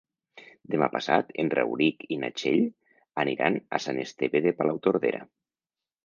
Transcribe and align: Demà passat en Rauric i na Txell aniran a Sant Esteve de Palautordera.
Demà 0.75 0.85
passat 0.93 1.27
en 1.41 1.51
Rauric 1.55 2.05
i 2.15 2.17
na 2.23 2.29
Txell 2.39 2.65
aniran 3.25 3.59
a 3.79 3.81
Sant 3.83 3.99
Esteve 4.05 4.41
de 4.47 4.55
Palautordera. 4.63 5.21